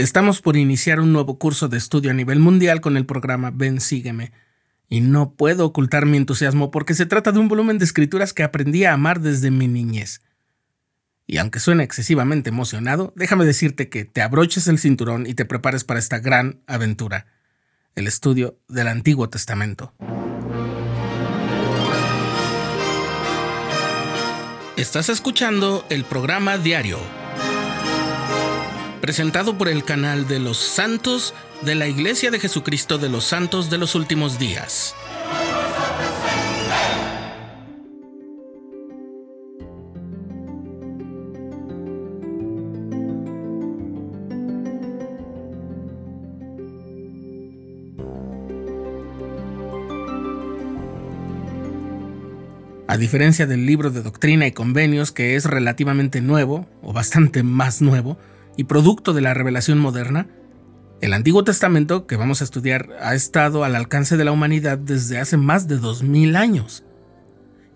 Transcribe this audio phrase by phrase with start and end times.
[0.00, 3.82] Estamos por iniciar un nuevo curso de estudio a nivel mundial con el programa Ven
[3.82, 4.32] Sígueme.
[4.88, 8.42] Y no puedo ocultar mi entusiasmo porque se trata de un volumen de escrituras que
[8.42, 10.22] aprendí a amar desde mi niñez.
[11.26, 15.84] Y aunque suene excesivamente emocionado, déjame decirte que te abroches el cinturón y te prepares
[15.84, 17.26] para esta gran aventura,
[17.94, 19.92] el estudio del Antiguo Testamento.
[24.78, 27.19] Estás escuchando el programa diario
[29.10, 33.68] presentado por el canal de los santos de la Iglesia de Jesucristo de los Santos
[33.68, 34.94] de los Últimos Días.
[52.86, 57.82] A diferencia del libro de doctrina y convenios que es relativamente nuevo, o bastante más
[57.82, 58.16] nuevo,
[58.60, 60.26] y producto de la revelación moderna,
[61.00, 65.18] el Antiguo Testamento que vamos a estudiar ha estado al alcance de la humanidad desde
[65.18, 66.84] hace más de 2000 años.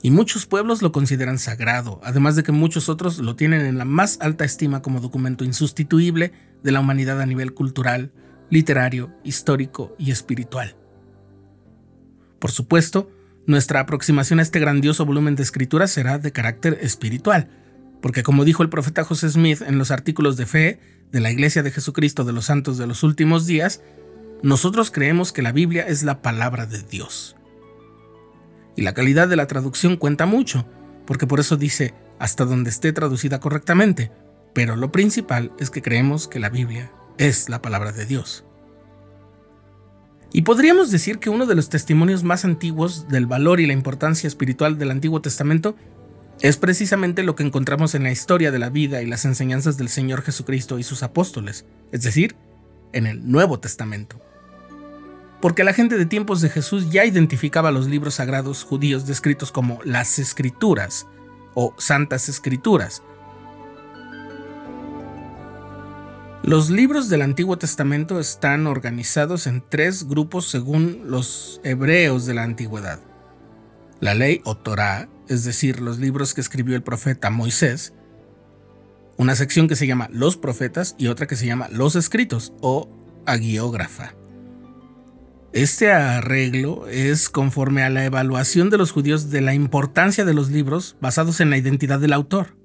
[0.03, 3.87] Y muchos pueblos lo consideran sagrado, además de que muchos otros lo tienen en la
[3.87, 6.33] más alta estima como documento insustituible
[6.63, 8.13] de la humanidad a nivel cultural,
[8.51, 10.77] literario, histórico y espiritual.
[12.39, 13.11] Por supuesto,
[13.47, 17.48] nuestra aproximación a este grandioso volumen de escritura será de carácter espiritual,
[18.05, 20.79] porque como dijo el profeta José Smith en los artículos de fe
[21.11, 23.81] de la Iglesia de Jesucristo de los Santos de los Últimos Días,
[24.43, 27.35] nosotros creemos que la Biblia es la palabra de Dios.
[28.77, 30.67] Y la calidad de la traducción cuenta mucho,
[31.07, 34.13] porque por eso dice hasta donde esté traducida correctamente,
[34.53, 38.45] pero lo principal es que creemos que la Biblia es la palabra de Dios.
[40.31, 44.29] Y podríamos decir que uno de los testimonios más antiguos del valor y la importancia
[44.29, 45.75] espiritual del Antiguo Testamento
[46.41, 49.89] es precisamente lo que encontramos en la historia de la vida y las enseñanzas del
[49.89, 52.37] Señor Jesucristo y sus apóstoles, es decir,
[52.93, 54.21] en el Nuevo Testamento.
[55.41, 59.79] Porque la gente de tiempos de Jesús ya identificaba los libros sagrados judíos descritos como
[59.85, 61.07] las Escrituras
[61.55, 63.03] o Santas Escrituras.
[66.42, 72.42] Los libros del Antiguo Testamento están organizados en tres grupos según los hebreos de la
[72.42, 73.01] antigüedad.
[74.05, 77.95] La ley o Torah, es decir, los libros que escribió el profeta Moisés,
[79.17, 82.91] una sección que se llama Los Profetas y otra que se llama Los Escritos o
[83.25, 84.14] Agiógrafa.
[85.55, 90.51] Este arreglo es conforme a la evaluación de los judíos de la importancia de los
[90.51, 92.59] libros basados en la identidad del autor.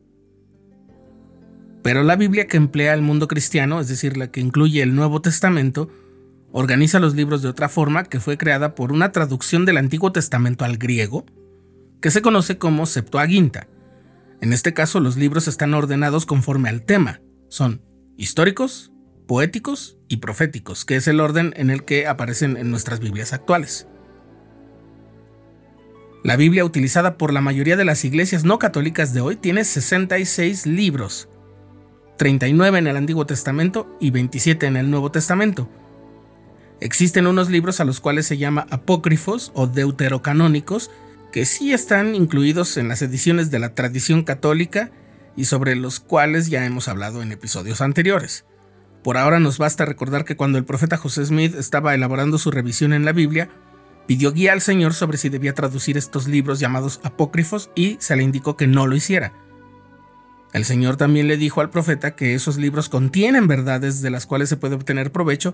[1.83, 5.21] Pero la Biblia que emplea el mundo cristiano, es decir, la que incluye el Nuevo
[5.21, 5.89] Testamento,
[6.51, 10.65] organiza los libros de otra forma que fue creada por una traducción del Antiguo Testamento
[10.65, 11.25] al griego,
[12.01, 13.67] que se conoce como Septuaginta.
[14.41, 17.21] En este caso, los libros están ordenados conforme al tema.
[17.49, 17.81] Son
[18.17, 18.91] históricos,
[19.27, 23.87] poéticos y proféticos, que es el orden en el que aparecen en nuestras Biblias actuales.
[26.23, 30.65] La Biblia utilizada por la mayoría de las iglesias no católicas de hoy tiene 66
[30.65, 31.29] libros,
[32.17, 35.69] 39 en el Antiguo Testamento y 27 en el Nuevo Testamento.
[36.81, 40.89] Existen unos libros a los cuales se llama apócrifos o deuterocanónicos,
[41.31, 44.91] que sí están incluidos en las ediciones de la tradición católica
[45.35, 48.45] y sobre los cuales ya hemos hablado en episodios anteriores.
[49.03, 52.93] Por ahora nos basta recordar que cuando el profeta José Smith estaba elaborando su revisión
[52.93, 53.49] en la Biblia,
[54.07, 58.23] pidió guía al Señor sobre si debía traducir estos libros llamados apócrifos y se le
[58.23, 59.33] indicó que no lo hiciera.
[60.51, 64.49] El Señor también le dijo al profeta que esos libros contienen verdades de las cuales
[64.49, 65.53] se puede obtener provecho,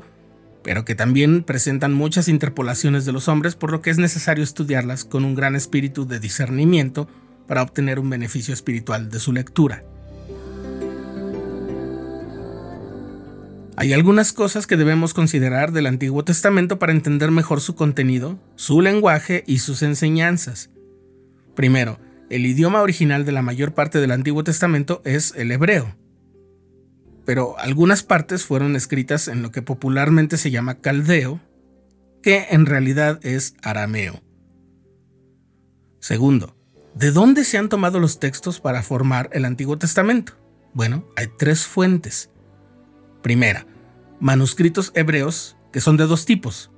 [0.66, 5.06] pero que también presentan muchas interpolaciones de los hombres, por lo que es necesario estudiarlas
[5.06, 7.08] con un gran espíritu de discernimiento
[7.48, 9.84] para obtener un beneficio espiritual de su lectura.
[13.78, 18.82] Hay algunas cosas que debemos considerar del Antiguo Testamento para entender mejor su contenido, su
[18.82, 20.72] lenguaje y sus enseñanzas.
[21.54, 22.00] Primero,
[22.32, 25.96] el idioma original de la mayor parte del Antiguo Testamento es el hebreo
[27.26, 31.42] pero algunas partes fueron escritas en lo que popularmente se llama caldeo,
[32.22, 34.22] que en realidad es arameo.
[36.00, 36.56] Segundo,
[36.94, 40.34] ¿de dónde se han tomado los textos para formar el Antiguo Testamento?
[40.74, 42.30] Bueno, hay tres fuentes.
[43.24, 43.66] Primera,
[44.20, 46.72] manuscritos hebreos que son de dos tipos.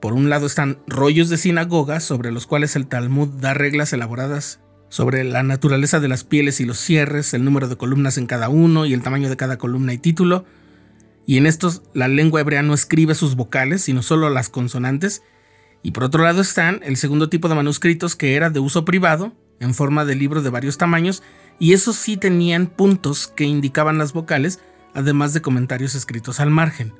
[0.00, 4.60] Por un lado están rollos de sinagoga sobre los cuales el Talmud da reglas elaboradas
[4.88, 8.48] sobre la naturaleza de las pieles y los cierres, el número de columnas en cada
[8.48, 10.44] uno y el tamaño de cada columna y título.
[11.26, 15.22] Y en estos la lengua hebrea no escribe sus vocales, sino solo las consonantes.
[15.82, 19.32] Y por otro lado están el segundo tipo de manuscritos que era de uso privado,
[19.58, 21.22] en forma de libro de varios tamaños,
[21.58, 24.60] y esos sí tenían puntos que indicaban las vocales,
[24.94, 26.92] además de comentarios escritos al margen.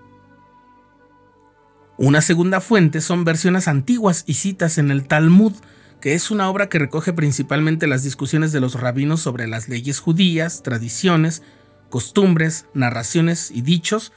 [1.99, 5.55] Una segunda fuente son versiones antiguas y citas en el Talmud,
[6.01, 10.01] que es una obra que recoge principalmente las discusiones de los rabinos sobre las leyes
[10.01, 11.43] judías, tradiciones,
[11.89, 14.13] costumbres, narraciones y dichos,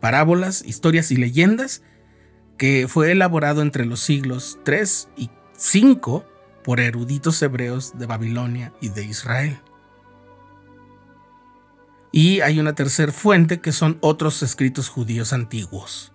[0.00, 1.82] parábolas, historias y leyendas,
[2.56, 6.24] que fue elaborado entre los siglos 3 y 5
[6.64, 9.58] por eruditos hebreos de Babilonia y de Israel.
[12.10, 16.12] Y hay una tercera fuente que son otros escritos judíos antiguos.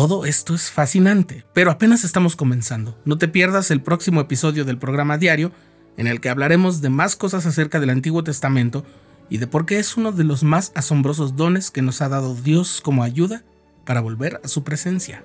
[0.00, 2.98] Todo esto es fascinante, pero apenas estamos comenzando.
[3.04, 5.52] No te pierdas el próximo episodio del programa diario,
[5.98, 8.82] en el que hablaremos de más cosas acerca del Antiguo Testamento
[9.28, 12.34] y de por qué es uno de los más asombrosos dones que nos ha dado
[12.34, 13.44] Dios como ayuda
[13.84, 15.22] para volver a su presencia.